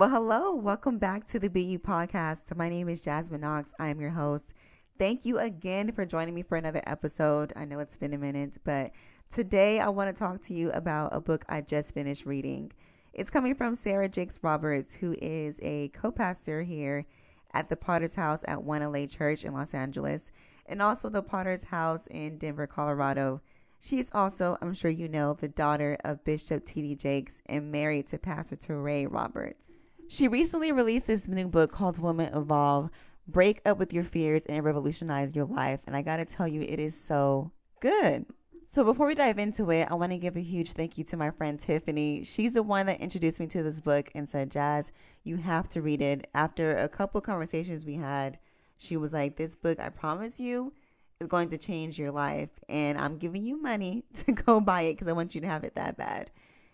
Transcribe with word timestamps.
Well, 0.00 0.08
hello. 0.08 0.54
Welcome 0.54 0.96
back 0.96 1.26
to 1.26 1.38
the 1.38 1.50
BU 1.50 1.80
podcast. 1.80 2.56
My 2.56 2.70
name 2.70 2.88
is 2.88 3.02
Jasmine 3.02 3.42
Knox. 3.42 3.74
I 3.78 3.90
am 3.90 4.00
your 4.00 4.08
host. 4.08 4.54
Thank 4.98 5.26
you 5.26 5.38
again 5.38 5.92
for 5.92 6.06
joining 6.06 6.34
me 6.34 6.42
for 6.42 6.56
another 6.56 6.80
episode. 6.86 7.52
I 7.54 7.66
know 7.66 7.80
it's 7.80 7.98
been 7.98 8.14
a 8.14 8.18
minute, 8.18 8.56
but 8.64 8.92
today 9.28 9.78
I 9.78 9.90
want 9.90 10.08
to 10.08 10.18
talk 10.18 10.40
to 10.44 10.54
you 10.54 10.70
about 10.70 11.14
a 11.14 11.20
book 11.20 11.44
I 11.50 11.60
just 11.60 11.92
finished 11.92 12.24
reading. 12.24 12.72
It's 13.12 13.28
coming 13.28 13.54
from 13.54 13.74
Sarah 13.74 14.08
Jakes 14.08 14.38
Roberts, 14.40 14.94
who 14.94 15.14
is 15.20 15.60
a 15.62 15.88
co 15.88 16.10
pastor 16.10 16.62
here 16.62 17.04
at 17.52 17.68
the 17.68 17.76
Potter's 17.76 18.14
House 18.14 18.42
at 18.48 18.60
1LA 18.60 19.14
Church 19.14 19.44
in 19.44 19.52
Los 19.52 19.74
Angeles, 19.74 20.32
and 20.64 20.80
also 20.80 21.10
the 21.10 21.22
Potter's 21.22 21.64
House 21.64 22.06
in 22.06 22.38
Denver, 22.38 22.66
Colorado. 22.66 23.42
She's 23.78 24.10
also, 24.14 24.56
I'm 24.62 24.72
sure 24.72 24.90
you 24.90 25.08
know, 25.08 25.34
the 25.34 25.48
daughter 25.48 25.98
of 26.06 26.24
Bishop 26.24 26.64
T.D. 26.64 26.94
Jakes 26.94 27.42
and 27.44 27.70
married 27.70 28.06
to 28.06 28.18
Pastor 28.18 28.56
Touré 28.56 29.06
Roberts. 29.06 29.69
She 30.12 30.26
recently 30.26 30.72
released 30.72 31.06
this 31.06 31.28
new 31.28 31.46
book 31.46 31.70
called 31.70 32.00
Woman 32.00 32.34
Evolve 32.34 32.90
Break 33.28 33.60
Up 33.64 33.78
with 33.78 33.92
Your 33.92 34.02
Fears 34.02 34.44
and 34.46 34.64
Revolutionize 34.64 35.36
Your 35.36 35.44
Life. 35.44 35.78
And 35.86 35.96
I 35.96 36.02
got 36.02 36.16
to 36.16 36.24
tell 36.24 36.48
you, 36.48 36.62
it 36.62 36.80
is 36.80 37.00
so 37.00 37.52
good. 37.80 38.26
So 38.64 38.82
before 38.82 39.06
we 39.06 39.14
dive 39.14 39.38
into 39.38 39.70
it, 39.70 39.86
I 39.88 39.94
want 39.94 40.10
to 40.10 40.18
give 40.18 40.36
a 40.36 40.40
huge 40.40 40.72
thank 40.72 40.98
you 40.98 41.04
to 41.04 41.16
my 41.16 41.30
friend 41.30 41.60
Tiffany. 41.60 42.24
She's 42.24 42.54
the 42.54 42.62
one 42.64 42.86
that 42.86 43.00
introduced 43.00 43.38
me 43.38 43.46
to 43.46 43.62
this 43.62 43.80
book 43.80 44.10
and 44.12 44.28
said, 44.28 44.50
Jazz, 44.50 44.90
you 45.22 45.36
have 45.36 45.68
to 45.68 45.80
read 45.80 46.02
it. 46.02 46.26
After 46.34 46.74
a 46.74 46.88
couple 46.88 47.20
conversations 47.20 47.86
we 47.86 47.94
had, 47.94 48.40
she 48.78 48.96
was 48.96 49.12
like, 49.12 49.36
This 49.36 49.54
book, 49.54 49.78
I 49.78 49.90
promise 49.90 50.40
you, 50.40 50.72
is 51.20 51.28
going 51.28 51.50
to 51.50 51.56
change 51.56 52.00
your 52.00 52.10
life. 52.10 52.50
And 52.68 52.98
I'm 52.98 53.16
giving 53.16 53.44
you 53.44 53.62
money 53.62 54.02
to 54.14 54.32
go 54.32 54.60
buy 54.60 54.82
it 54.82 54.94
because 54.94 55.06
I 55.06 55.12
want 55.12 55.36
you 55.36 55.40
to 55.42 55.48
have 55.48 55.62
it 55.62 55.76
that 55.76 55.96
bad. 55.96 56.32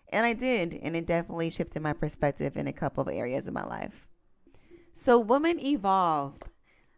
And 0.09 0.25
I 0.25 0.33
did. 0.33 0.73
And 0.81 0.95
it 0.95 1.05
definitely 1.05 1.49
shifted 1.49 1.81
my 1.81 1.93
perspective 1.93 2.55
in 2.57 2.67
a 2.67 2.73
couple 2.73 3.03
of 3.03 3.13
areas 3.13 3.47
of 3.47 3.53
my 3.53 3.65
life. 3.65 4.07
So, 4.93 5.19
Woman 5.19 5.59
Evolve. 5.59 6.39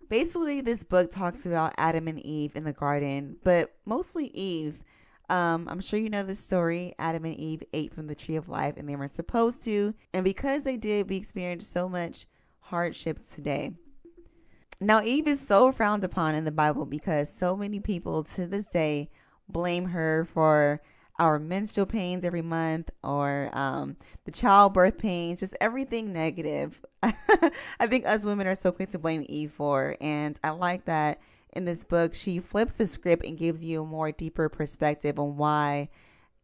Basically, 0.10 0.62
this 0.62 0.84
book 0.84 1.12
talks 1.12 1.46
about 1.46 1.74
Adam 1.78 2.08
and 2.08 2.20
Eve 2.20 2.56
in 2.56 2.64
the 2.64 2.74
garden, 2.74 3.38
but 3.44 3.76
mostly 3.86 4.28
Eve. 4.28 4.82
Um, 5.30 5.68
I'm 5.70 5.82
sure 5.82 6.00
you 6.00 6.10
know 6.10 6.24
the 6.24 6.34
story. 6.34 6.96
Adam 6.98 7.26
and 7.26 7.36
Eve 7.36 7.62
ate 7.74 7.94
from 7.94 8.08
the 8.08 8.16
tree 8.16 8.36
of 8.36 8.50
life 8.50 8.76
and 8.78 8.90
they 8.90 8.96
weren't 8.96 9.12
supposed 9.12 9.64
to. 9.66 9.94
And 10.14 10.24
because 10.24 10.64
they 10.64 10.78
did, 10.78 11.10
we 11.10 11.18
experienced 11.18 11.72
so 11.72 11.88
much 11.88 12.26
hardships 12.60 13.36
today. 13.36 13.74
Now, 14.82 15.04
Eve 15.04 15.28
is 15.28 15.46
so 15.46 15.72
frowned 15.72 16.04
upon 16.04 16.36
in 16.36 16.46
the 16.46 16.52
Bible 16.52 16.86
because 16.86 17.32
so 17.32 17.56
many 17.56 17.80
people 17.80 18.24
to 18.24 18.48
this 18.48 18.66
day 18.66 19.10
blame 19.50 19.86
her 19.86 20.26
for 20.26 20.82
our 21.20 21.38
menstrual 21.38 21.86
pains 21.86 22.24
every 22.24 22.42
month 22.42 22.90
or 23.04 23.50
um, 23.54 23.98
the 24.26 24.32
childbirth 24.32 24.98
pains, 24.98 25.42
just 25.42 25.56
everything 25.60 26.14
negative. 26.14 26.84
I 27.04 27.88
think 27.88 28.06
us 28.06 28.26
women 28.26 28.48
are 28.48 28.56
so 28.56 28.72
quick 28.72 28.90
to 28.92 29.00
blame 29.00 29.26
Eve 29.28 29.52
for. 29.52 29.98
And 30.00 30.40
I 30.44 30.52
like 30.52 30.86
that 30.86 31.20
in 31.54 31.66
this 31.66 31.84
book, 31.84 32.14
she 32.14 32.40
flips 32.40 32.78
the 32.78 32.86
script 32.86 33.26
and 33.26 33.38
gives 33.38 33.66
you 33.66 33.84
a 33.84 33.86
more 33.86 34.12
deeper 34.12 34.50
perspective 34.50 35.20
on 35.20 35.36
why 35.36 35.90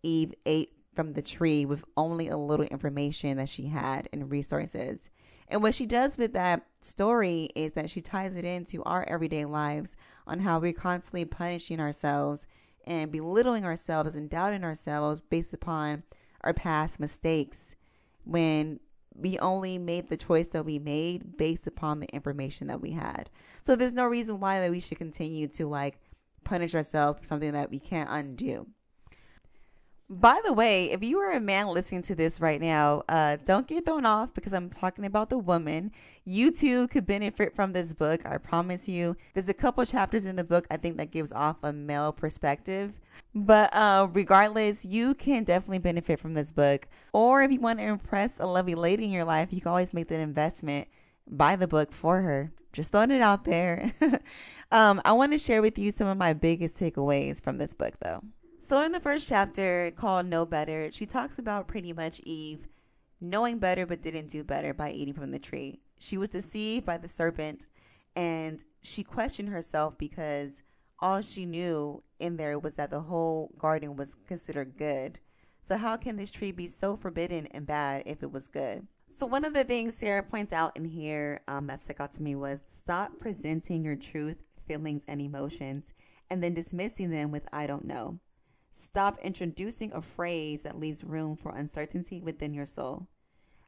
Eve 0.03 0.33
ate 0.45 0.73
from 0.93 1.13
the 1.13 1.21
tree 1.21 1.65
with 1.65 1.83
only 1.95 2.27
a 2.27 2.37
little 2.37 2.65
information 2.65 3.37
that 3.37 3.49
she 3.49 3.67
had 3.67 4.09
and 4.11 4.31
resources. 4.31 5.09
And 5.47 5.61
what 5.61 5.75
she 5.75 5.85
does 5.85 6.17
with 6.17 6.33
that 6.33 6.65
story 6.81 7.49
is 7.55 7.73
that 7.73 7.89
she 7.89 8.01
ties 8.01 8.35
it 8.35 8.45
into 8.45 8.81
our 8.83 9.05
everyday 9.07 9.45
lives 9.45 9.95
on 10.25 10.39
how 10.39 10.59
we're 10.59 10.73
constantly 10.73 11.25
punishing 11.25 11.79
ourselves 11.79 12.47
and 12.85 13.11
belittling 13.11 13.65
ourselves 13.65 14.15
and 14.15 14.29
doubting 14.29 14.63
ourselves 14.63 15.21
based 15.21 15.53
upon 15.53 16.03
our 16.41 16.53
past 16.53 16.99
mistakes 16.99 17.75
when 18.23 18.79
we 19.15 19.37
only 19.39 19.77
made 19.77 20.09
the 20.09 20.17
choice 20.17 20.49
that 20.49 20.65
we 20.65 20.77
made 20.77 21.37
based 21.37 21.67
upon 21.67 21.99
the 21.99 22.07
information 22.13 22.67
that 22.67 22.81
we 22.81 22.91
had. 22.91 23.29
So 23.61 23.75
there's 23.75 23.93
no 23.93 24.05
reason 24.05 24.39
why 24.39 24.59
that 24.59 24.71
we 24.71 24.79
should 24.79 24.97
continue 24.97 25.47
to 25.49 25.67
like 25.67 25.99
punish 26.43 26.75
ourselves 26.75 27.19
for 27.19 27.25
something 27.25 27.53
that 27.53 27.71
we 27.71 27.79
can't 27.79 28.09
undo. 28.11 28.67
By 30.07 30.39
the 30.45 30.53
way, 30.53 30.91
if 30.91 31.03
you 31.03 31.17
are 31.17 31.31
a 31.31 31.39
man 31.39 31.67
listening 31.67 32.03
to 32.03 32.15
this 32.15 32.39
right 32.39 32.61
now, 32.61 33.01
uh, 33.09 33.37
don't 33.43 33.65
get 33.65 33.85
thrown 33.85 34.05
off 34.05 34.35
because 34.35 34.53
I'm 34.53 34.69
talking 34.69 35.03
about 35.03 35.31
the 35.31 35.37
woman. 35.39 35.91
You 36.23 36.51
too 36.51 36.87
could 36.89 37.07
benefit 37.07 37.55
from 37.55 37.73
this 37.73 37.95
book. 37.95 38.21
I 38.23 38.37
promise 38.37 38.87
you. 38.87 39.17
There's 39.33 39.49
a 39.49 39.53
couple 39.53 39.83
chapters 39.83 40.25
in 40.25 40.35
the 40.35 40.43
book 40.43 40.67
I 40.69 40.77
think 40.77 40.97
that 40.97 41.09
gives 41.09 41.31
off 41.31 41.57
a 41.63 41.73
male 41.73 42.13
perspective. 42.13 42.93
But 43.33 43.73
uh, 43.73 44.07
regardless, 44.13 44.85
you 44.85 45.15
can 45.15 45.43
definitely 45.43 45.79
benefit 45.79 46.19
from 46.19 46.35
this 46.35 46.51
book. 46.51 46.87
Or 47.11 47.41
if 47.41 47.51
you 47.51 47.59
want 47.59 47.79
to 47.79 47.85
impress 47.85 48.39
a 48.39 48.45
lovely 48.45 48.75
lady 48.75 49.05
in 49.05 49.11
your 49.11 49.25
life, 49.25 49.51
you 49.51 49.59
can 49.59 49.69
always 49.69 49.91
make 49.91 50.09
that 50.09 50.19
investment. 50.19 50.87
Buy 51.27 51.55
the 51.55 51.67
book 51.67 51.91
for 51.91 52.21
her. 52.21 52.51
Just 52.73 52.91
throwing 52.91 53.09
it 53.09 53.21
out 53.21 53.43
there. 53.43 53.91
um, 54.71 55.01
I 55.03 55.13
want 55.13 55.31
to 55.31 55.39
share 55.39 55.63
with 55.63 55.79
you 55.79 55.91
some 55.91 56.07
of 56.07 56.17
my 56.17 56.33
biggest 56.33 56.79
takeaways 56.79 57.41
from 57.41 57.57
this 57.57 57.73
book, 57.73 57.95
though. 58.03 58.21
So, 58.67 58.81
in 58.81 58.93
the 58.93 58.99
first 58.99 59.29
chapter 59.29 59.91
called 59.91 60.25
Know 60.25 60.43
Better, 60.43 60.89
she 60.91 61.05
talks 61.05 61.37
about 61.37 61.67
pretty 61.67 61.93
much 61.93 62.19
Eve 62.23 62.67
knowing 63.21 63.59
better 63.59 63.85
but 63.85 64.01
didn't 64.01 64.29
do 64.29 64.43
better 64.43 64.73
by 64.73 64.89
eating 64.89 65.13
from 65.13 65.29
the 65.29 65.37
tree. 65.37 65.81
She 65.99 66.17
was 66.17 66.29
deceived 66.29 66.83
by 66.83 66.97
the 66.97 67.07
serpent 67.07 67.67
and 68.15 68.63
she 68.81 69.03
questioned 69.03 69.49
herself 69.49 69.99
because 69.99 70.63
all 70.99 71.21
she 71.21 71.45
knew 71.45 72.01
in 72.17 72.37
there 72.37 72.57
was 72.57 72.73
that 72.73 72.89
the 72.89 73.01
whole 73.01 73.53
garden 73.59 73.97
was 73.97 74.15
considered 74.27 74.79
good. 74.79 75.19
So, 75.61 75.77
how 75.77 75.95
can 75.95 76.17
this 76.17 76.31
tree 76.31 76.51
be 76.51 76.65
so 76.65 76.95
forbidden 76.95 77.45
and 77.51 77.67
bad 77.67 78.01
if 78.07 78.23
it 78.23 78.31
was 78.31 78.47
good? 78.47 78.87
So, 79.09 79.27
one 79.27 79.45
of 79.45 79.53
the 79.53 79.63
things 79.63 79.95
Sarah 79.95 80.23
points 80.23 80.53
out 80.53 80.75
in 80.75 80.85
here 80.85 81.41
um, 81.47 81.67
that 81.67 81.81
stuck 81.81 81.99
out 81.99 82.13
to 82.13 82.23
me 82.23 82.33
was 82.33 82.63
stop 82.65 83.19
presenting 83.19 83.85
your 83.85 83.95
truth, 83.95 84.41
feelings, 84.67 85.05
and 85.07 85.21
emotions 85.21 85.93
and 86.29 86.43
then 86.43 86.55
dismissing 86.55 87.11
them 87.11 87.31
with 87.31 87.47
I 87.53 87.67
don't 87.67 87.85
know. 87.85 88.19
Stop 88.77 89.17
introducing 89.23 89.93
a 89.93 90.01
phrase 90.01 90.63
that 90.63 90.77
leaves 90.77 91.01
room 91.01 91.37
for 91.37 91.55
uncertainty 91.55 92.19
within 92.19 92.53
your 92.53 92.65
soul. 92.65 93.07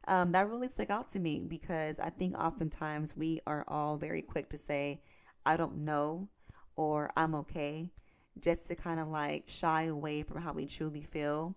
Um, 0.06 0.32
that 0.32 0.50
really 0.50 0.68
stuck 0.68 0.90
out 0.90 1.08
to 1.12 1.18
me 1.18 1.40
because 1.48 1.98
I 1.98 2.10
think 2.10 2.36
oftentimes 2.36 3.16
we 3.16 3.40
are 3.46 3.64
all 3.68 3.96
very 3.96 4.20
quick 4.20 4.50
to 4.50 4.58
say, 4.58 5.00
I 5.46 5.56
don't 5.56 5.78
know, 5.78 6.28
or 6.76 7.10
I'm 7.16 7.34
okay, 7.36 7.90
just 8.38 8.68
to 8.68 8.74
kind 8.74 9.00
of 9.00 9.08
like 9.08 9.44
shy 9.46 9.84
away 9.84 10.24
from 10.24 10.42
how 10.42 10.52
we 10.52 10.66
truly 10.66 11.02
feel. 11.02 11.56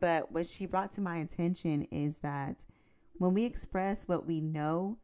But 0.00 0.32
what 0.32 0.48
she 0.48 0.66
brought 0.66 0.90
to 0.92 1.00
my 1.00 1.18
attention 1.18 1.84
is 1.92 2.18
that 2.18 2.66
when 3.18 3.34
we 3.34 3.44
express 3.44 4.08
what 4.08 4.26
we 4.26 4.40
know, 4.40 4.98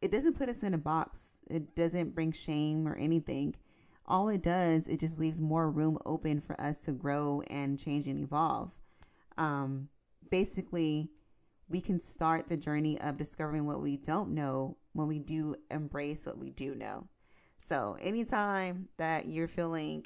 it 0.00 0.10
doesn't 0.10 0.36
put 0.36 0.48
us 0.48 0.64
in 0.64 0.74
a 0.74 0.78
box, 0.78 1.34
it 1.48 1.76
doesn't 1.76 2.16
bring 2.16 2.32
shame 2.32 2.88
or 2.88 2.96
anything 2.96 3.54
all 4.06 4.28
it 4.28 4.42
does, 4.42 4.88
it 4.88 5.00
just 5.00 5.18
leaves 5.18 5.40
more 5.40 5.70
room 5.70 5.98
open 6.04 6.40
for 6.40 6.60
us 6.60 6.80
to 6.84 6.92
grow 6.92 7.42
and 7.48 7.78
change 7.78 8.06
and 8.06 8.22
evolve. 8.22 8.72
Um, 9.38 9.88
basically, 10.30 11.10
we 11.68 11.80
can 11.80 12.00
start 12.00 12.48
the 12.48 12.56
journey 12.56 13.00
of 13.00 13.16
discovering 13.16 13.66
what 13.66 13.80
we 13.80 13.96
don't 13.96 14.30
know 14.30 14.76
when 14.92 15.08
we 15.08 15.18
do 15.18 15.56
embrace 15.70 16.26
what 16.26 16.38
we 16.38 16.50
do 16.50 16.74
know. 16.74 17.06
So, 17.58 17.96
anytime 18.00 18.88
that 18.98 19.26
you're 19.26 19.48
feeling, 19.48 20.04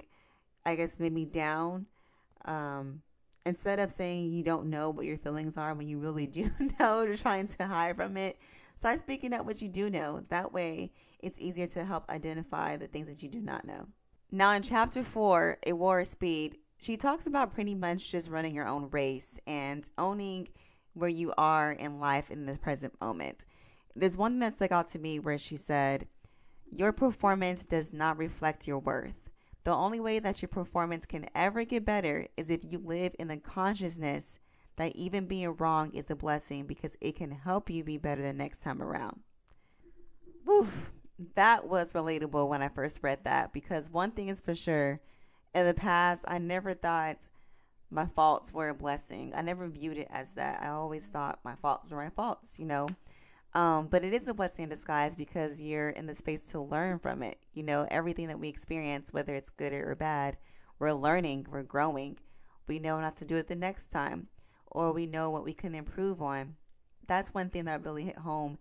I 0.64 0.76
guess, 0.76 1.00
maybe 1.00 1.24
down, 1.24 1.86
um, 2.44 3.02
instead 3.46 3.78
of 3.78 3.90
saying 3.90 4.30
you 4.30 4.44
don't 4.44 4.66
know 4.66 4.90
what 4.90 5.06
your 5.06 5.16
feelings 5.16 5.56
are 5.56 5.72
when 5.74 5.88
you 5.88 5.98
really 5.98 6.26
do 6.26 6.50
know, 6.78 7.02
you're 7.02 7.16
trying 7.16 7.46
to 7.48 7.66
hide 7.66 7.96
from 7.96 8.16
it, 8.16 8.38
start 8.76 9.00
speaking 9.00 9.34
out 9.34 9.44
what 9.44 9.60
you 9.60 9.68
do 9.68 9.90
know. 9.90 10.22
That 10.28 10.52
way, 10.52 10.92
it's 11.18 11.40
easier 11.40 11.66
to 11.68 11.84
help 11.84 12.08
identify 12.08 12.76
the 12.76 12.86
things 12.86 13.08
that 13.08 13.22
you 13.22 13.28
do 13.28 13.40
not 13.40 13.66
know. 13.66 13.88
Now, 14.30 14.52
in 14.52 14.62
chapter 14.62 15.02
four, 15.02 15.58
A 15.66 15.72
War 15.72 16.00
of 16.00 16.08
Speed, 16.08 16.58
she 16.78 16.96
talks 16.96 17.26
about 17.26 17.54
pretty 17.54 17.74
much 17.74 18.10
just 18.10 18.30
running 18.30 18.54
your 18.54 18.68
own 18.68 18.90
race 18.90 19.40
and 19.46 19.88
owning 19.98 20.48
where 20.92 21.10
you 21.10 21.32
are 21.36 21.72
in 21.72 21.98
life 21.98 22.30
in 22.30 22.46
the 22.46 22.58
present 22.58 23.00
moment. 23.00 23.44
There's 23.94 24.16
one 24.16 24.38
that 24.40 24.54
stuck 24.54 24.72
out 24.72 24.88
to 24.88 24.98
me 24.98 25.18
where 25.18 25.38
she 25.38 25.56
said, 25.56 26.06
Your 26.70 26.92
performance 26.92 27.64
does 27.64 27.92
not 27.92 28.18
reflect 28.18 28.68
your 28.68 28.78
worth. 28.78 29.30
The 29.64 29.72
only 29.72 30.00
way 30.00 30.18
that 30.18 30.42
your 30.42 30.48
performance 30.48 31.06
can 31.06 31.26
ever 31.34 31.64
get 31.64 31.84
better 31.84 32.28
is 32.36 32.50
if 32.50 32.60
you 32.62 32.78
live 32.78 33.16
in 33.18 33.28
the 33.28 33.38
consciousness 33.38 34.38
that 34.76 34.94
even 34.94 35.26
being 35.26 35.56
wrong 35.56 35.92
is 35.92 36.10
a 36.10 36.16
blessing 36.16 36.66
because 36.66 36.96
it 37.00 37.16
can 37.16 37.30
help 37.30 37.70
you 37.70 37.84
be 37.84 37.98
better 37.98 38.22
the 38.22 38.32
next 38.32 38.62
time 38.62 38.82
around. 38.82 39.20
Woof 40.44 40.92
that 41.34 41.66
was 41.66 41.92
relatable 41.92 42.48
when 42.48 42.62
I 42.62 42.68
first 42.68 43.00
read 43.02 43.24
that 43.24 43.52
because 43.52 43.90
one 43.90 44.10
thing 44.10 44.28
is 44.28 44.40
for 44.40 44.54
sure 44.54 45.00
in 45.54 45.66
the 45.66 45.74
past, 45.74 46.24
I 46.28 46.38
never 46.38 46.74
thought 46.74 47.28
my 47.90 48.06
faults 48.06 48.52
were 48.52 48.68
a 48.68 48.74
blessing. 48.74 49.32
I 49.34 49.42
never 49.42 49.68
viewed 49.68 49.96
it 49.96 50.08
as 50.10 50.34
that. 50.34 50.62
I 50.62 50.68
always 50.68 51.08
thought 51.08 51.38
my 51.44 51.54
faults 51.54 51.90
were 51.90 52.02
my 52.02 52.10
faults, 52.10 52.58
you 52.58 52.66
know. 52.66 52.88
Um, 53.54 53.86
but 53.86 54.04
it 54.04 54.12
is 54.12 54.28
a 54.28 54.34
blessing 54.34 54.64
in 54.64 54.68
disguise 54.68 55.16
because 55.16 55.62
you're 55.62 55.88
in 55.88 56.06
the 56.06 56.14
space 56.14 56.50
to 56.50 56.60
learn 56.60 56.98
from 56.98 57.22
it. 57.22 57.38
You 57.54 57.62
know, 57.62 57.86
everything 57.90 58.28
that 58.28 58.38
we 58.38 58.48
experience, 58.48 59.14
whether 59.14 59.32
it's 59.32 59.48
good 59.48 59.72
or 59.72 59.94
bad, 59.94 60.36
we're 60.78 60.92
learning, 60.92 61.46
we're 61.50 61.62
growing. 61.62 62.18
We 62.66 62.78
know 62.78 63.00
not 63.00 63.16
to 63.18 63.24
do 63.24 63.36
it 63.36 63.48
the 63.48 63.56
next 63.56 63.86
time, 63.86 64.26
or 64.70 64.92
we 64.92 65.06
know 65.06 65.30
what 65.30 65.44
we 65.44 65.52
can 65.54 65.74
improve 65.74 66.20
on 66.20 66.56
that's 67.06 67.34
one 67.34 67.50
thing 67.50 67.64
that 67.66 67.84
really 67.84 68.04
hit 68.04 68.18
home. 68.18 68.58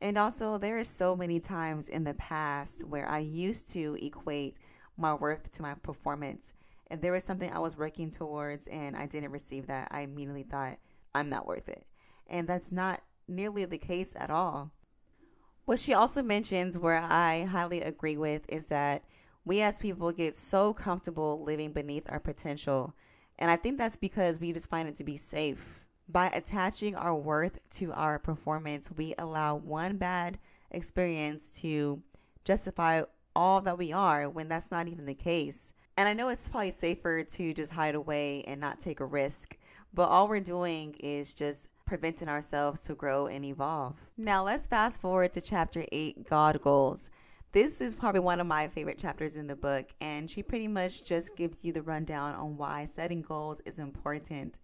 And 0.00 0.16
also, 0.16 0.58
there 0.58 0.78
is 0.78 0.88
so 0.88 1.16
many 1.16 1.40
times 1.40 1.88
in 1.88 2.04
the 2.04 2.14
past 2.14 2.86
where 2.86 3.08
I 3.08 3.18
used 3.18 3.72
to 3.72 3.96
equate 4.00 4.56
my 4.96 5.14
worth 5.14 5.50
to 5.52 5.62
my 5.62 5.74
performance. 5.74 6.54
If 6.90 7.00
there 7.00 7.12
was 7.12 7.24
something 7.24 7.50
I 7.50 7.58
was 7.58 7.76
working 7.76 8.10
towards 8.10 8.66
and 8.68 8.96
I 8.96 9.06
didn't 9.06 9.32
receive 9.32 9.66
that, 9.66 9.88
I 9.90 10.02
immediately 10.02 10.44
thought, 10.44 10.78
I'm 11.14 11.28
not 11.28 11.46
worth 11.46 11.68
it. 11.68 11.84
And 12.28 12.46
that's 12.46 12.70
not 12.70 13.02
nearly 13.26 13.64
the 13.64 13.78
case 13.78 14.14
at 14.16 14.30
all. 14.30 14.70
What 15.64 15.78
she 15.78 15.92
also 15.92 16.22
mentions, 16.22 16.78
where 16.78 16.96
I 16.96 17.44
highly 17.44 17.82
agree 17.82 18.16
with, 18.16 18.42
is 18.48 18.66
that 18.66 19.04
we 19.44 19.60
as 19.60 19.78
people 19.78 20.12
get 20.12 20.36
so 20.36 20.72
comfortable 20.72 21.42
living 21.42 21.72
beneath 21.72 22.10
our 22.10 22.20
potential. 22.20 22.94
And 23.38 23.50
I 23.50 23.56
think 23.56 23.78
that's 23.78 23.96
because 23.96 24.40
we 24.40 24.52
just 24.52 24.70
find 24.70 24.88
it 24.88 24.96
to 24.96 25.04
be 25.04 25.16
safe. 25.16 25.84
By 26.08 26.28
attaching 26.28 26.94
our 26.96 27.14
worth 27.14 27.58
to 27.76 27.92
our 27.92 28.18
performance, 28.18 28.90
we 28.96 29.14
allow 29.18 29.56
one 29.56 29.96
bad 29.96 30.38
experience 30.70 31.60
to 31.60 32.02
justify 32.44 33.02
all 33.36 33.60
that 33.60 33.78
we 33.78 33.92
are 33.92 34.28
when 34.28 34.48
that's 34.48 34.70
not 34.70 34.88
even 34.88 35.06
the 35.06 35.14
case. 35.14 35.72
And 35.96 36.08
I 36.08 36.14
know 36.14 36.28
it's 36.28 36.48
probably 36.48 36.70
safer 36.70 37.22
to 37.22 37.54
just 37.54 37.72
hide 37.72 37.94
away 37.94 38.42
and 38.46 38.60
not 38.60 38.80
take 38.80 39.00
a 39.00 39.04
risk, 39.04 39.56
but 39.92 40.08
all 40.08 40.28
we're 40.28 40.40
doing 40.40 40.94
is 41.00 41.34
just 41.34 41.68
preventing 41.84 42.28
ourselves 42.28 42.84
to 42.84 42.94
grow 42.94 43.26
and 43.26 43.44
evolve. 43.44 44.10
Now, 44.16 44.44
let's 44.44 44.66
fast 44.66 45.00
forward 45.00 45.32
to 45.32 45.40
chapter 45.40 45.84
8 45.90 46.28
God 46.28 46.60
Goals. 46.60 47.10
This 47.52 47.80
is 47.80 47.94
probably 47.94 48.20
one 48.20 48.40
of 48.40 48.46
my 48.46 48.68
favorite 48.68 48.98
chapters 48.98 49.36
in 49.36 49.46
the 49.46 49.56
book, 49.56 49.86
and 50.00 50.28
she 50.28 50.42
pretty 50.42 50.68
much 50.68 51.04
just 51.04 51.34
gives 51.36 51.64
you 51.64 51.72
the 51.72 51.82
rundown 51.82 52.34
on 52.34 52.56
why 52.56 52.84
setting 52.86 53.22
goals 53.22 53.60
is 53.64 53.78
important 53.78 54.58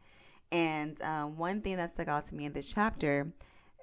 and 0.55 1.03
um, 1.03 1.37
one 1.37 1.61
thing 1.63 1.79
that 1.79 1.91
stuck 1.91 2.07
out 2.07 2.27
to 2.27 2.35
me 2.37 2.45
in 2.45 2.53
this 2.53 2.69
chapter 2.69 3.33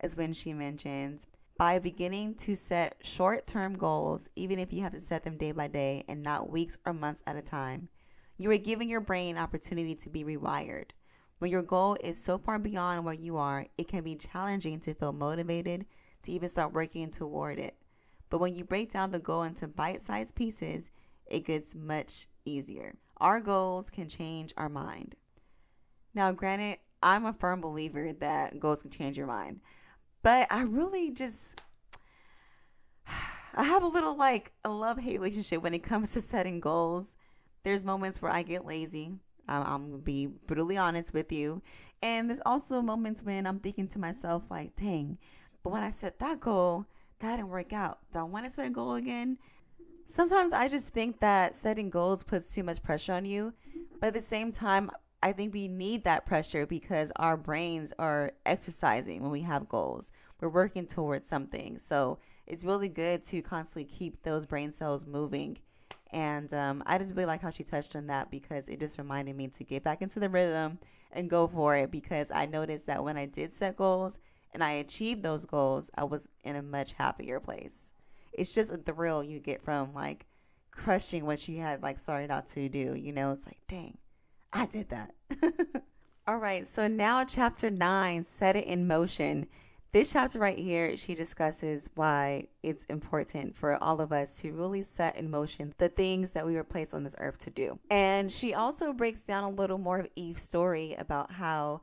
is 0.01 0.15
when 0.15 0.31
she 0.31 0.53
mentions 0.53 1.27
by 1.57 1.79
beginning 1.79 2.35
to 2.35 2.55
set 2.55 2.95
short 3.03 3.45
term 3.45 3.77
goals, 3.77 4.29
even 4.37 4.57
if 4.57 4.71
you 4.71 4.81
have 4.81 4.93
to 4.93 5.01
set 5.01 5.25
them 5.25 5.37
day 5.37 5.51
by 5.51 5.67
day 5.67 6.05
and 6.07 6.23
not 6.23 6.49
weeks 6.49 6.77
or 6.85 6.93
months 6.93 7.21
at 7.27 7.35
a 7.35 7.41
time, 7.41 7.89
you 8.37 8.49
are 8.51 8.57
giving 8.57 8.87
your 8.87 9.01
brain 9.01 9.37
opportunity 9.37 9.95
to 9.95 10.09
be 10.09 10.23
rewired. 10.23 10.91
When 11.39 11.51
your 11.51 11.61
goal 11.61 11.97
is 12.01 12.23
so 12.23 12.37
far 12.37 12.57
beyond 12.57 13.03
where 13.03 13.13
you 13.13 13.35
are, 13.35 13.65
it 13.77 13.89
can 13.89 14.05
be 14.05 14.15
challenging 14.15 14.79
to 14.79 14.93
feel 14.93 15.11
motivated 15.11 15.85
to 16.23 16.31
even 16.31 16.47
start 16.47 16.71
working 16.71 17.11
toward 17.11 17.59
it. 17.59 17.75
But 18.31 18.39
when 18.39 18.55
you 18.55 18.63
break 18.63 18.91
down 18.91 19.11
the 19.11 19.19
goal 19.19 19.43
into 19.43 19.67
bite 19.67 20.01
sized 20.01 20.33
pieces, 20.33 20.89
it 21.27 21.45
gets 21.45 21.75
much 21.75 22.27
easier. 22.45 22.95
Our 23.17 23.41
goals 23.41 23.91
can 23.91 24.07
change 24.07 24.53
our 24.57 24.69
mind. 24.69 25.15
Now, 26.15 26.31
granted, 26.31 26.79
I'm 27.03 27.25
a 27.25 27.33
firm 27.33 27.61
believer 27.61 28.13
that 28.13 28.59
goals 28.59 28.81
can 28.81 28.89
change 28.89 29.17
your 29.17 29.27
mind, 29.27 29.59
but 30.23 30.47
I 30.49 30.61
really 30.61 31.11
just 31.11 31.61
I 33.53 33.63
have 33.63 33.83
a 33.83 33.87
little 33.87 34.15
like 34.15 34.53
a 34.63 34.69
love 34.69 34.97
hate 34.97 35.19
relationship 35.19 35.61
when 35.61 35.73
it 35.73 35.83
comes 35.83 36.13
to 36.13 36.21
setting 36.21 36.61
goals. 36.61 37.13
There's 37.63 37.83
moments 37.83 38.21
where 38.21 38.31
I 38.31 38.43
get 38.43 38.65
lazy. 38.65 39.11
I'm, 39.49 39.63
I'm 39.63 39.91
gonna 39.91 40.01
be 40.01 40.27
brutally 40.27 40.77
honest 40.77 41.13
with 41.13 41.33
you, 41.33 41.61
and 42.01 42.29
there's 42.29 42.41
also 42.45 42.81
moments 42.81 43.23
when 43.23 43.45
I'm 43.45 43.59
thinking 43.59 43.89
to 43.89 43.99
myself 43.99 44.49
like, 44.49 44.77
"Dang!" 44.77 45.17
But 45.63 45.71
when 45.71 45.83
I 45.83 45.91
set 45.91 46.19
that 46.19 46.39
goal, 46.39 46.85
that 47.21 47.37
didn't 47.37 47.49
work 47.49 47.73
out. 47.73 47.99
Do 48.11 48.19
I 48.19 48.23
want 48.23 48.45
to 48.45 48.51
set 48.51 48.67
a 48.67 48.69
goal 48.69 48.95
again? 48.95 49.37
Sometimes 50.07 50.53
I 50.53 50.67
just 50.67 50.89
think 50.89 51.19
that 51.21 51.55
setting 51.55 51.89
goals 51.89 52.23
puts 52.23 52.53
too 52.53 52.63
much 52.63 52.83
pressure 52.83 53.13
on 53.13 53.25
you, 53.25 53.53
but 53.99 54.07
at 54.07 54.13
the 54.13 54.21
same 54.21 54.51
time, 54.51 54.91
I 55.23 55.31
think 55.31 55.53
we 55.53 55.67
need 55.67 56.03
that 56.03 56.25
pressure 56.25 56.65
because 56.65 57.11
our 57.15 57.37
brains 57.37 57.93
are 57.99 58.33
exercising 58.45 59.21
when 59.21 59.31
we 59.31 59.41
have 59.41 59.69
goals. 59.69 60.11
We're 60.39 60.49
working 60.49 60.87
towards 60.87 61.27
something. 61.27 61.77
So 61.77 62.17
it's 62.47 62.65
really 62.65 62.89
good 62.89 63.23
to 63.27 63.41
constantly 63.41 63.85
keep 63.85 64.23
those 64.23 64.45
brain 64.45 64.71
cells 64.71 65.05
moving. 65.05 65.59
And 66.11 66.51
um, 66.53 66.83
I 66.85 66.97
just 66.97 67.13
really 67.13 67.27
like 67.27 67.41
how 67.41 67.51
she 67.51 67.63
touched 67.63 67.95
on 67.95 68.07
that 68.07 68.31
because 68.31 68.67
it 68.67 68.79
just 68.79 68.97
reminded 68.97 69.37
me 69.37 69.47
to 69.49 69.63
get 69.63 69.83
back 69.83 70.01
into 70.01 70.19
the 70.19 70.29
rhythm 70.29 70.79
and 71.11 71.29
go 71.29 71.47
for 71.47 71.77
it 71.77 71.91
because 71.91 72.31
I 72.31 72.47
noticed 72.47 72.87
that 72.87 73.03
when 73.03 73.15
I 73.15 73.27
did 73.27 73.53
set 73.53 73.77
goals 73.77 74.19
and 74.53 74.63
I 74.63 74.73
achieved 74.73 75.23
those 75.23 75.45
goals, 75.45 75.89
I 75.95 76.03
was 76.03 76.29
in 76.43 76.55
a 76.55 76.61
much 76.61 76.93
happier 76.93 77.39
place. 77.39 77.91
It's 78.33 78.53
just 78.53 78.71
a 78.71 78.77
thrill 78.77 79.23
you 79.23 79.39
get 79.39 79.63
from 79.63 79.93
like 79.93 80.25
crushing 80.71 81.25
what 81.25 81.47
you 81.47 81.59
had 81.59 81.83
like 81.83 81.99
started 81.99 82.31
out 82.31 82.47
to 82.49 82.69
do. 82.69 82.95
You 82.95 83.11
know, 83.11 83.31
it's 83.31 83.45
like, 83.45 83.59
dang, 83.67 83.97
I 84.53 84.65
did 84.65 84.89
that. 84.89 85.13
All 86.27 86.37
right, 86.37 86.65
so 86.67 86.87
now 86.87 87.23
chapter 87.23 87.69
nine, 87.69 88.23
set 88.23 88.55
it 88.55 88.65
in 88.65 88.87
motion. 88.87 89.47
This 89.91 90.13
chapter 90.13 90.39
right 90.39 90.57
here, 90.57 90.95
she 90.95 91.13
discusses 91.13 91.89
why 91.95 92.47
it's 92.63 92.85
important 92.85 93.57
for 93.57 93.75
all 93.83 93.99
of 93.99 94.13
us 94.13 94.39
to 94.39 94.53
really 94.53 94.83
set 94.83 95.17
in 95.17 95.29
motion 95.29 95.73
the 95.79 95.89
things 95.89 96.31
that 96.31 96.45
we 96.45 96.55
were 96.55 96.63
placed 96.63 96.93
on 96.93 97.03
this 97.03 97.15
earth 97.19 97.39
to 97.39 97.49
do. 97.49 97.77
And 97.89 98.31
she 98.31 98.53
also 98.53 98.93
breaks 98.93 99.23
down 99.23 99.43
a 99.43 99.49
little 99.49 99.77
more 99.77 99.99
of 99.99 100.07
Eve's 100.15 100.41
story 100.41 100.95
about 100.97 101.31
how 101.31 101.81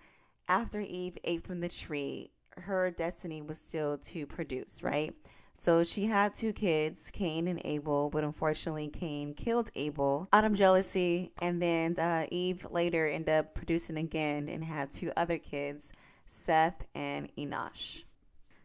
after 0.49 0.81
Eve 0.81 1.19
ate 1.25 1.43
from 1.43 1.61
the 1.61 1.69
tree, 1.69 2.31
her 2.63 2.91
destiny 2.91 3.43
was 3.43 3.59
still 3.59 3.99
to 3.99 4.27
produce, 4.27 4.83
right? 4.83 5.15
So 5.55 5.83
she 5.83 6.07
had 6.07 6.37
two 6.37 6.53
kids, 6.53 7.11
Cain 7.13 7.49
and 7.49 7.61
Abel, 7.65 8.11
but 8.11 8.23
unfortunately, 8.23 8.87
Cain 8.89 9.35
killed 9.35 9.71
Abel 9.75 10.29
out 10.33 10.45
of 10.45 10.55
jealousy. 10.55 11.33
And 11.43 11.61
then 11.61 11.99
uh, 11.99 12.27
Eve 12.31 12.65
later 12.71 13.09
ended 13.09 13.31
up 13.31 13.55
producing 13.55 13.99
again 13.99 14.49
and 14.49 14.63
had 14.63 14.93
two 14.93 15.11
other 15.17 15.37
kids, 15.37 15.93
Seth 16.29 16.87
and 16.95 17.29
Enosh. 17.37 18.05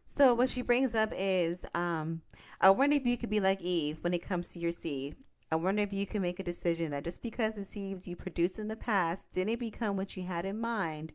So 0.06 0.36
what 0.36 0.50
she 0.50 0.62
brings 0.62 0.94
up 0.94 1.12
is, 1.18 1.66
um, 1.74 2.22
I 2.62 2.70
wonder 2.70 2.96
if 2.96 3.08
you 3.08 3.18
could 3.18 3.32
be 3.32 3.40
like 3.40 3.62
Eve 3.62 3.98
when 4.02 4.14
it 4.14 4.22
comes 4.22 4.50
to 4.50 4.60
your 4.60 4.72
seed. 4.72 5.16
I 5.52 5.56
wonder 5.56 5.82
if 5.82 5.94
you 5.94 6.06
can 6.06 6.22
make 6.22 6.40
a 6.40 6.44
decision 6.44 6.92
that 6.92 7.06
just 7.06 7.24
because 7.24 7.56
the 7.56 7.64
seeds 7.64 8.08
you 8.08 8.16
produced 8.16 8.60
in 8.60 8.68
the 8.68 8.76
past 8.76 9.26
didn't 9.32 9.60
become 9.60 9.98
what 9.98 10.16
you 10.16 10.24
had 10.24 10.46
in 10.46 10.60
mind, 10.60 11.12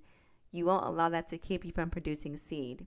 you 0.50 0.64
won't 0.64 0.86
allow 0.86 1.08
that 1.08 1.28
to 1.28 1.38
keep 1.38 1.64
you 1.64 1.72
from 1.72 1.90
producing 1.90 2.36
seed. 2.36 2.86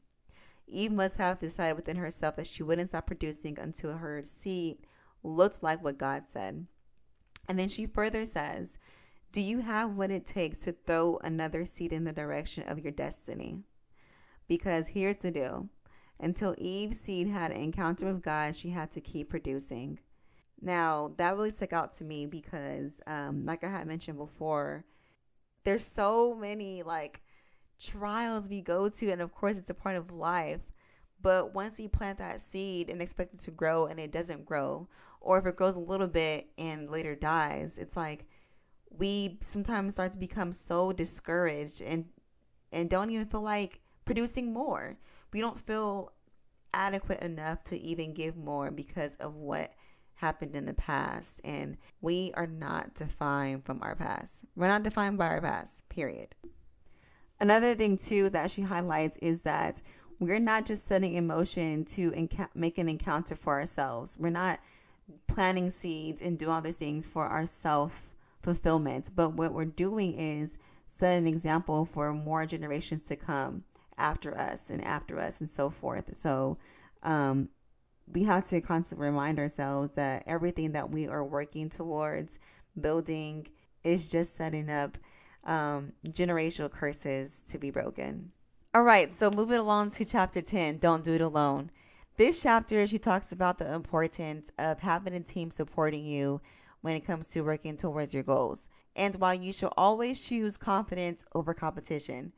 Eve 0.67 0.91
must 0.91 1.17
have 1.17 1.39
decided 1.39 1.75
within 1.75 1.97
herself 1.97 2.35
that 2.37 2.47
she 2.47 2.63
wouldn't 2.63 2.89
stop 2.89 3.07
producing 3.07 3.59
until 3.59 3.97
her 3.97 4.21
seed 4.23 4.77
looked 5.23 5.61
like 5.61 5.83
what 5.83 5.97
God 5.97 6.23
said. 6.27 6.65
And 7.47 7.59
then 7.59 7.67
she 7.67 7.85
further 7.85 8.25
says, 8.25 8.77
Do 9.31 9.41
you 9.41 9.59
have 9.59 9.95
what 9.95 10.11
it 10.11 10.25
takes 10.25 10.61
to 10.61 10.71
throw 10.71 11.17
another 11.23 11.65
seed 11.65 11.91
in 11.91 12.05
the 12.05 12.13
direction 12.13 12.63
of 12.67 12.79
your 12.79 12.91
destiny? 12.91 13.59
Because 14.47 14.89
here's 14.89 15.17
the 15.17 15.31
deal 15.31 15.69
until 16.19 16.55
Eve's 16.57 16.99
seed 16.99 17.27
had 17.27 17.51
an 17.51 17.57
encounter 17.57 18.05
with 18.05 18.21
God, 18.21 18.55
she 18.55 18.69
had 18.69 18.91
to 18.91 19.01
keep 19.01 19.29
producing. 19.29 19.99
Now, 20.61 21.13
that 21.17 21.35
really 21.35 21.51
stuck 21.51 21.73
out 21.73 21.93
to 21.95 22.03
me 22.03 22.27
because, 22.27 23.01
um, 23.07 23.45
like 23.45 23.63
I 23.63 23.69
had 23.69 23.87
mentioned 23.87 24.19
before, 24.19 24.85
there's 25.63 25.83
so 25.83 26.35
many 26.35 26.83
like 26.83 27.21
trials 27.81 28.47
we 28.47 28.61
go 28.61 28.89
to, 28.89 29.11
and 29.11 29.21
of 29.21 29.33
course, 29.33 29.57
it's 29.57 29.69
a 29.69 29.75
part 29.75 29.95
of 29.95 30.11
life. 30.11 30.61
But 31.21 31.53
once 31.53 31.77
we 31.77 31.87
plant 31.87 32.17
that 32.19 32.41
seed 32.41 32.89
and 32.89 33.01
expect 33.01 33.33
it 33.33 33.39
to 33.41 33.51
grow 33.51 33.85
and 33.85 33.99
it 33.99 34.11
doesn't 34.11 34.45
grow, 34.45 34.87
or 35.19 35.37
if 35.37 35.45
it 35.45 35.55
grows 35.55 35.75
a 35.75 35.79
little 35.79 36.07
bit 36.07 36.47
and 36.57 36.89
later 36.89 37.15
dies, 37.15 37.77
it's 37.77 37.95
like 37.95 38.25
we 38.89 39.39
sometimes 39.43 39.93
start 39.93 40.11
to 40.13 40.17
become 40.17 40.51
so 40.51 40.91
discouraged 40.91 41.81
and 41.81 42.05
and 42.71 42.89
don't 42.89 43.11
even 43.11 43.27
feel 43.27 43.41
like 43.41 43.81
producing 44.05 44.51
more. 44.51 44.97
We 45.31 45.41
don't 45.41 45.59
feel 45.59 46.13
adequate 46.73 47.21
enough 47.21 47.63
to 47.65 47.79
even 47.79 48.13
give 48.13 48.35
more 48.35 48.71
because 48.71 49.15
of 49.15 49.35
what 49.35 49.73
happened 50.15 50.55
in 50.55 50.65
the 50.65 50.73
past 50.73 51.41
and 51.43 51.77
we 51.99 52.31
are 52.35 52.47
not 52.47 52.95
defined 52.95 53.65
from 53.65 53.81
our 53.81 53.95
past. 53.95 54.45
We're 54.55 54.67
not 54.67 54.83
defined 54.83 55.17
by 55.17 55.27
our 55.27 55.41
past, 55.41 55.87
period. 55.89 56.35
Another 57.41 57.73
thing, 57.73 57.97
too, 57.97 58.29
that 58.29 58.51
she 58.51 58.61
highlights 58.61 59.17
is 59.17 59.41
that 59.41 59.81
we're 60.19 60.39
not 60.39 60.67
just 60.67 60.85
setting 60.85 61.15
in 61.15 61.25
motion 61.25 61.83
to 61.85 62.13
make 62.53 62.77
an 62.77 62.87
encounter 62.87 63.35
for 63.35 63.59
ourselves. 63.59 64.15
We're 64.19 64.29
not 64.29 64.59
planting 65.25 65.71
seeds 65.71 66.21
and 66.21 66.37
do 66.37 66.51
all 66.51 66.61
these 66.61 66.77
things 66.77 67.07
for 67.07 67.25
our 67.25 67.47
self 67.47 68.13
fulfillment. 68.43 69.09
But 69.15 69.33
what 69.33 69.53
we're 69.53 69.65
doing 69.65 70.13
is 70.13 70.59
set 70.85 71.17
an 71.17 71.25
example 71.25 71.83
for 71.83 72.13
more 72.13 72.45
generations 72.45 73.05
to 73.05 73.15
come 73.15 73.63
after 73.97 74.37
us 74.37 74.69
and 74.69 74.83
after 74.83 75.17
us 75.17 75.39
and 75.39 75.49
so 75.49 75.71
forth. 75.71 76.15
So, 76.15 76.59
um, 77.01 77.49
we 78.13 78.23
have 78.25 78.45
to 78.49 78.61
constantly 78.61 79.07
remind 79.07 79.39
ourselves 79.39 79.91
that 79.95 80.23
everything 80.27 80.73
that 80.73 80.91
we 80.91 81.07
are 81.07 81.25
working 81.25 81.69
towards 81.69 82.37
building 82.79 83.47
is 83.83 84.11
just 84.11 84.35
setting 84.35 84.69
up 84.69 84.99
um, 85.43 85.93
generational 86.09 86.71
curses 86.71 87.41
to 87.47 87.57
be 87.57 87.71
broken. 87.71 88.31
All 88.73 88.83
right, 88.83 89.11
so 89.11 89.29
moving 89.29 89.57
along 89.57 89.91
to 89.91 90.05
chapter 90.05 90.41
10 90.41 90.77
Don't 90.77 91.03
Do 91.03 91.13
It 91.13 91.21
Alone. 91.21 91.71
This 92.17 92.41
chapter, 92.41 92.85
she 92.87 92.99
talks 92.99 93.31
about 93.31 93.57
the 93.57 93.73
importance 93.73 94.51
of 94.57 94.79
having 94.79 95.13
a 95.13 95.19
team 95.19 95.51
supporting 95.51 96.05
you 96.05 96.41
when 96.81 96.95
it 96.95 97.05
comes 97.05 97.29
to 97.29 97.41
working 97.41 97.77
towards 97.77 98.13
your 98.13 98.23
goals, 98.23 98.69
and 98.95 99.15
why 99.15 99.33
you 99.33 99.53
should 99.53 99.71
always 99.77 100.21
choose 100.21 100.57
confidence 100.57 101.25
over 101.33 101.53
competition. 101.53 102.33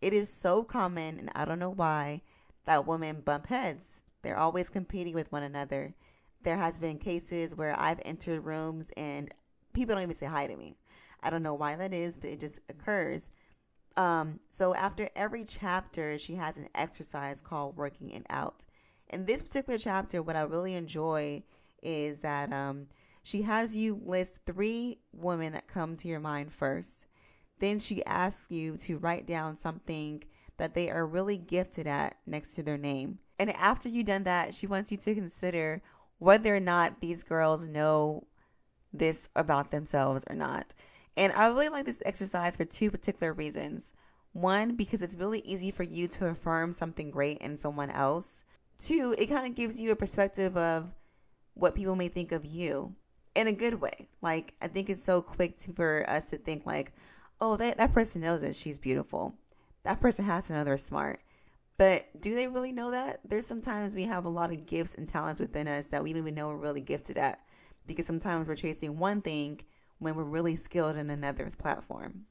it 0.00 0.12
is 0.12 0.32
so 0.32 0.62
common, 0.62 1.18
and 1.18 1.30
I 1.34 1.44
don't 1.44 1.58
know 1.58 1.70
why, 1.70 2.22
that 2.64 2.86
women 2.86 3.22
bump 3.22 3.46
heads. 3.46 4.02
They're 4.22 4.38
always 4.38 4.68
competing 4.68 5.14
with 5.14 5.32
one 5.32 5.42
another. 5.42 5.94
There 6.42 6.56
has 6.56 6.78
been 6.78 6.98
cases 6.98 7.56
where 7.56 7.74
I've 7.78 8.00
entered 8.04 8.44
rooms 8.44 8.92
and 8.96 9.32
people 9.72 9.94
don't 9.94 10.02
even 10.02 10.14
say 10.14 10.26
hi 10.26 10.46
to 10.46 10.56
me. 10.56 10.76
I 11.22 11.30
don't 11.30 11.42
know 11.42 11.54
why 11.54 11.76
that 11.76 11.92
is, 11.92 12.16
but 12.16 12.30
it 12.30 12.40
just 12.40 12.60
occurs. 12.68 13.30
Um, 13.96 14.38
so 14.48 14.74
after 14.74 15.10
every 15.16 15.44
chapter, 15.44 16.18
she 16.18 16.36
has 16.36 16.56
an 16.56 16.68
exercise 16.74 17.40
called 17.40 17.76
working 17.76 18.10
it 18.10 18.24
out. 18.30 18.64
In 19.08 19.24
this 19.24 19.42
particular 19.42 19.78
chapter, 19.78 20.22
what 20.22 20.36
I 20.36 20.42
really 20.42 20.74
enjoy 20.74 21.42
is 21.82 22.20
that 22.20 22.52
um, 22.52 22.86
she 23.22 23.42
has 23.42 23.76
you 23.76 24.00
list 24.04 24.40
three 24.46 24.98
women 25.12 25.52
that 25.52 25.66
come 25.66 25.96
to 25.96 26.08
your 26.08 26.20
mind 26.20 26.52
first. 26.52 27.06
Then 27.58 27.78
she 27.78 28.04
asks 28.04 28.50
you 28.50 28.76
to 28.78 28.98
write 28.98 29.26
down 29.26 29.56
something 29.56 30.22
that 30.58 30.74
they 30.74 30.90
are 30.90 31.06
really 31.06 31.38
gifted 31.38 31.86
at 31.86 32.16
next 32.26 32.54
to 32.54 32.62
their 32.62 32.78
name. 32.78 33.18
And 33.38 33.50
after 33.50 33.88
you've 33.88 34.06
done 34.06 34.24
that, 34.24 34.54
she 34.54 34.66
wants 34.66 34.92
you 34.92 34.98
to 34.98 35.14
consider 35.14 35.82
whether 36.18 36.54
or 36.54 36.60
not 36.60 37.00
these 37.00 37.22
girls 37.22 37.68
know 37.68 38.26
this 38.92 39.28
about 39.36 39.70
themselves 39.70 40.24
or 40.28 40.34
not. 40.34 40.74
And 41.18 41.32
I 41.32 41.48
really 41.48 41.68
like 41.68 41.84
this 41.84 42.00
exercise 42.06 42.56
for 42.56 42.64
two 42.64 42.92
particular 42.92 43.32
reasons. 43.32 43.92
One, 44.32 44.76
because 44.76 45.02
it's 45.02 45.16
really 45.16 45.40
easy 45.40 45.72
for 45.72 45.82
you 45.82 46.06
to 46.06 46.28
affirm 46.28 46.72
something 46.72 47.10
great 47.10 47.38
in 47.38 47.56
someone 47.56 47.90
else. 47.90 48.44
Two, 48.78 49.16
it 49.18 49.26
kind 49.26 49.44
of 49.44 49.56
gives 49.56 49.80
you 49.80 49.90
a 49.90 49.96
perspective 49.96 50.56
of 50.56 50.94
what 51.54 51.74
people 51.74 51.96
may 51.96 52.06
think 52.06 52.30
of 52.30 52.44
you 52.44 52.94
in 53.34 53.48
a 53.48 53.52
good 53.52 53.80
way. 53.80 54.08
Like, 54.22 54.54
I 54.62 54.68
think 54.68 54.88
it's 54.88 55.02
so 55.02 55.20
quick 55.20 55.56
to, 55.62 55.72
for 55.72 56.04
us 56.08 56.30
to 56.30 56.36
think, 56.36 56.64
like, 56.64 56.92
oh, 57.40 57.56
that, 57.56 57.78
that 57.78 57.92
person 57.92 58.20
knows 58.20 58.42
that 58.42 58.54
she's 58.54 58.78
beautiful. 58.78 59.34
That 59.82 60.00
person 60.00 60.24
has 60.24 60.46
to 60.46 60.52
know 60.52 60.62
they're 60.62 60.78
smart. 60.78 61.18
But 61.78 62.06
do 62.20 62.32
they 62.36 62.46
really 62.46 62.70
know 62.70 62.92
that? 62.92 63.20
There's 63.28 63.46
sometimes 63.46 63.92
we 63.92 64.04
have 64.04 64.24
a 64.24 64.28
lot 64.28 64.52
of 64.52 64.66
gifts 64.66 64.94
and 64.94 65.08
talents 65.08 65.40
within 65.40 65.66
us 65.66 65.88
that 65.88 66.04
we 66.04 66.12
don't 66.12 66.22
even 66.22 66.36
know 66.36 66.46
we're 66.46 66.56
really 66.56 66.80
gifted 66.80 67.18
at 67.18 67.40
because 67.88 68.06
sometimes 68.06 68.46
we're 68.46 68.54
chasing 68.54 68.98
one 68.98 69.20
thing 69.20 69.62
when 69.98 70.14
we're 70.14 70.24
really 70.24 70.56
skilled 70.56 70.96
in 70.96 71.10
another 71.10 71.52
platform. 71.58 72.26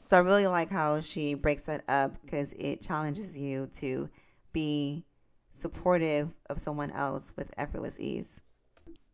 So 0.00 0.16
I 0.16 0.20
really 0.20 0.46
like 0.46 0.70
how 0.70 1.00
she 1.00 1.34
breaks 1.34 1.66
that 1.66 1.84
up 1.88 2.20
because 2.22 2.52
it 2.54 2.82
challenges 2.82 3.38
you 3.38 3.68
to 3.74 4.10
be 4.52 5.04
supportive 5.50 6.34
of 6.50 6.60
someone 6.60 6.90
else 6.90 7.32
with 7.36 7.54
effortless 7.56 7.98
ease. 7.98 8.40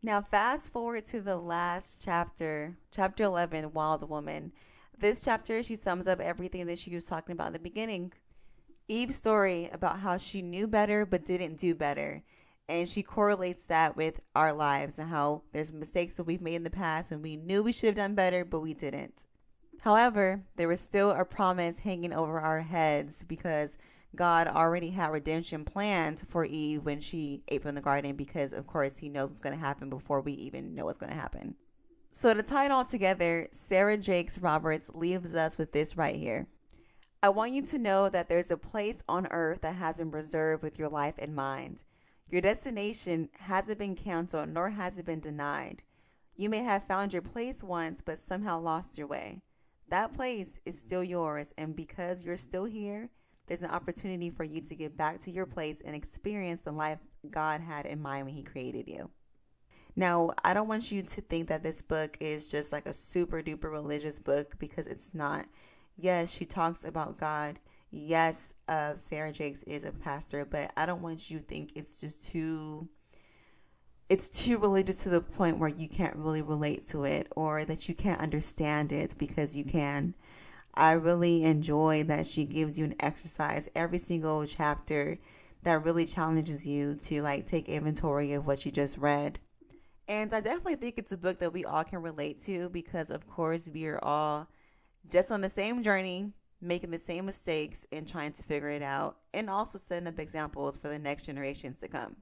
Now, 0.03 0.23
fast 0.23 0.73
forward 0.73 1.05
to 1.07 1.21
the 1.21 1.37
last 1.37 2.05
chapter, 2.05 2.77
chapter 2.91 3.25
11, 3.25 3.73
Wild 3.73 4.09
Woman. 4.09 4.53
This 4.97 5.25
chapter, 5.25 5.63
she 5.63 5.77
sums 5.77 6.07
up 6.07 6.21
everything 6.21 6.67
that 6.67 6.79
she 6.79 6.95
was 6.95 7.07
talking 7.07 7.33
about 7.33 7.49
in 7.49 7.53
the 7.53 7.59
beginning. 7.59 8.13
Eve's 8.89 9.17
story 9.17 9.69
about 9.73 10.01
how 10.01 10.17
she 10.17 10.41
knew 10.41 10.67
better 10.67 11.05
but 11.05 11.25
didn't 11.25 11.59
do 11.59 11.75
better 11.75 12.23
and 12.69 12.89
she 12.89 13.03
correlates 13.03 13.65
that 13.67 13.97
with 13.97 14.21
our 14.35 14.53
lives 14.53 14.99
and 14.99 15.09
how 15.11 15.43
there's 15.53 15.73
mistakes 15.73 16.17
that 16.17 16.25
we've 16.25 16.41
made 16.41 16.57
in 16.57 16.65
the 16.65 16.71
past 16.71 17.11
when 17.11 17.23
we 17.23 17.37
knew 17.37 17.63
we 17.63 17.73
should 17.73 17.87
have 17.87 17.95
done 17.95 18.15
better, 18.15 18.45
but 18.45 18.61
we 18.61 18.75
didn't. 18.75 19.25
However, 19.81 20.43
there 20.57 20.69
was 20.69 20.81
still 20.81 21.13
a 21.13 21.25
promise 21.25 21.81
hanging 21.81 22.13
over 22.13 22.41
our 22.41 22.63
heads 22.63 23.25
because 23.27 23.79
God 24.15 24.49
already 24.49 24.91
had 24.91 25.11
redemption 25.11 25.65
planned 25.65 26.21
for 26.29 26.45
Eve 26.45 26.85
when 26.85 27.01
she 27.01 27.43
ate 27.49 27.63
from 27.63 27.75
the 27.75 27.81
garden 27.81 28.17
because, 28.17 28.53
of 28.53 28.67
course, 28.67 28.99
He 28.99 29.09
knows 29.09 29.31
what's 29.31 29.41
going 29.41 29.55
to 29.55 29.65
happen 29.65 29.89
before 29.89 30.21
we 30.21 30.33
even 30.33 30.75
know 30.75 30.85
what's 30.85 30.99
going 30.99 31.13
to 31.13 31.19
happen. 31.19 31.55
So, 32.13 32.35
to 32.35 32.43
tie 32.43 32.65
it 32.65 32.73
all 32.73 32.85
together, 32.85 33.49
Sarah 33.53 33.97
Jakes 33.97 34.39
Roberts 34.39 34.91
leaves 34.95 35.35
us 35.35 35.57
with 35.57 35.73
this 35.73 35.97
right 35.97 36.17
here. 36.17 36.49
I 37.23 37.29
want 37.29 37.53
you 37.53 37.63
to 37.63 37.79
know 37.79 38.09
that 38.09 38.29
there's 38.29 38.51
a 38.51 38.57
place 38.57 39.03
on 39.09 39.27
earth 39.31 39.61
that 39.61 39.77
has 39.77 39.99
been 39.99 40.11
reserved 40.11 40.63
with 40.63 40.79
your 40.79 40.89
life 40.89 41.19
in 41.19 41.35
mind. 41.35 41.83
Your 42.31 42.43
destination 42.43 43.31
hasn't 43.41 43.79
been 43.79 43.95
canceled 43.95 44.51
nor 44.51 44.71
has 44.71 44.99
it 44.99 45.07
been 45.07 45.21
denied. 45.21 45.83
You 46.37 46.51
may 46.51 46.63
have 46.63 46.85
found 46.85 47.13
your 47.13 47.23
place 47.23 47.65
once, 47.65 48.01
but 48.01 48.19
somehow 48.19 48.61
lost 48.61 48.99
your 48.99 49.07
way. 49.07 49.43
That 49.89 50.13
place 50.13 50.61
is 50.67 50.79
still 50.79 51.03
yours, 51.03 51.55
and 51.57 51.75
because 51.75 52.25
you're 52.25 52.37
still 52.37 52.67
here, 52.67 53.09
there's 53.47 53.63
an 53.63 53.71
opportunity 53.71 54.29
for 54.29 54.45
you 54.45 54.61
to 54.61 54.75
get 54.77 54.97
back 54.97 55.19
to 55.21 55.31
your 55.31 55.47
place 55.47 55.81
and 55.81 55.97
experience 55.97 56.61
the 56.61 56.71
life 56.71 56.99
God 57.31 57.63
had 57.63 57.87
in 57.87 58.01
mind 58.01 58.27
when 58.27 58.35
He 58.35 58.43
created 58.43 58.87
you. 58.87 59.11
Now, 59.97 60.31
I 60.45 60.55
don't 60.55 60.69
want 60.69 60.93
you 60.93 61.03
to 61.03 61.21
think 61.23 61.49
that 61.49 61.63
this 61.63 61.83
book 61.83 62.17
is 62.21 62.51
just 62.51 62.71
like 62.71 62.87
a 62.87 62.93
super 62.93 63.43
duper 63.43 63.73
religious 63.73 64.19
book 64.19 64.59
because 64.59 64.87
it's 64.87 65.15
not. 65.15 65.47
Yes, 65.97 66.33
she 66.33 66.45
talks 66.45 66.85
about 66.85 67.19
God 67.19 67.59
yes, 67.91 68.55
uh, 68.69 68.95
Sarah 68.95 69.33
Jakes 69.33 69.63
is 69.65 69.85
a 69.85 69.93
pastor, 69.93 70.45
but 70.45 70.73
I 70.77 70.87
don't 70.87 71.03
want 71.03 71.31
you 71.31 71.39
to 71.39 71.45
think 71.45 71.73
it's 71.75 72.01
just 72.01 72.29
too 72.31 72.89
it's 74.09 74.31
too 74.45 74.57
religious 74.59 75.03
to 75.03 75.11
the 75.11 75.21
point 75.21 75.59
where 75.59 75.69
you 75.69 75.87
can't 75.89 76.17
really 76.17 76.41
relate 76.41 76.81
to 76.89 77.05
it 77.05 77.27
or 77.37 77.65
that 77.65 77.89
you 77.89 77.95
can't 77.95 78.21
understand 78.21 78.91
it 78.91 79.15
because 79.19 79.55
you 79.57 79.65
can. 79.65 80.15
I 80.75 80.93
really 80.93 81.45
enjoy 81.45 82.05
that 82.05 82.27
she 82.27 82.45
gives 82.45 82.79
you 82.79 82.87
an 82.87 82.95
exercise 83.01 83.69
every 83.75 83.99
single 83.99 84.47
chapter 84.47 85.19
that 85.63 85.85
really 85.85 86.07
challenges 86.07 86.67
you 86.67 86.95
to 86.95 87.21
like 87.21 87.47
take 87.47 87.69
inventory 87.69 88.33
of 88.33 88.47
what 88.47 88.65
you 88.65 88.73
just 88.73 88.97
read. 88.97 89.41
And 90.07 90.33
I 90.33 90.41
definitely 90.41 90.77
think 90.77 90.95
it's 90.97 91.13
a 91.13 91.19
book 91.19 91.41
that 91.41 91.53
we 91.53 91.65
all 91.67 91.85
can 91.85 92.01
relate 92.01 92.41
to 92.45 92.71
because 92.71 93.11
of 93.11 93.29
course 93.29 93.69
we 93.73 93.87
are 93.87 94.03
all 94.03 94.49
just 95.11 95.31
on 95.31 95.43
the 95.43 95.51
same 95.51 95.83
journey 95.83 96.33
making 96.61 96.91
the 96.91 96.99
same 96.99 97.27
mistakes 97.27 97.87
and 97.93 98.07
trying 98.07 98.33
to 98.33 98.43
figure 98.43 98.71
it 98.71 98.83
out, 98.83 99.19
and 99.33 99.49
also 99.49 99.79
setting 99.79 100.09
up 100.09 100.19
examples 100.19 100.77
for 100.77 100.89
the 100.89 100.99
next 100.99 101.27
generations 101.27 101.81
to 101.81 101.89
come. 101.89 102.17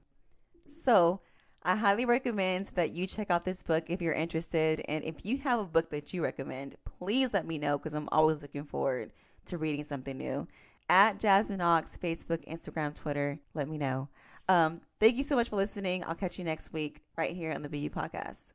So, 0.67 1.21
I 1.63 1.75
highly 1.75 2.05
recommend 2.05 2.67
that 2.75 2.91
you 2.91 3.07
check 3.07 3.29
out 3.29 3.43
this 3.43 3.63
book 3.63 3.85
if 3.87 4.01
you're 4.01 4.13
interested. 4.13 4.81
And 4.87 5.03
if 5.03 5.25
you 5.25 5.39
have 5.39 5.59
a 5.59 5.65
book 5.65 5.89
that 5.89 6.13
you 6.13 6.23
recommend, 6.23 6.75
please 6.85 7.33
let 7.33 7.45
me 7.45 7.57
know 7.57 7.77
because 7.77 7.93
I'm 7.93 8.07
always 8.11 8.41
looking 8.41 8.63
forward 8.63 9.11
to 9.45 9.57
reading 9.57 9.83
something 9.83 10.17
new. 10.17 10.47
At 10.89 11.19
Jasmine 11.19 11.57
Knox, 11.57 11.97
Facebook, 11.97 12.47
Instagram, 12.47 12.95
Twitter, 12.95 13.39
let 13.53 13.67
me 13.67 13.77
know. 13.77 14.07
Um, 14.47 14.81
thank 15.01 15.17
you 15.17 15.23
so 15.23 15.35
much 15.35 15.49
for 15.49 15.57
listening. 15.57 16.03
I'll 16.05 16.15
catch 16.15 16.39
you 16.39 16.45
next 16.45 16.71
week 16.71 17.01
right 17.17 17.35
here 17.35 17.51
on 17.51 17.63
the 17.63 17.69
BU 17.69 17.89
Podcast. 17.89 18.53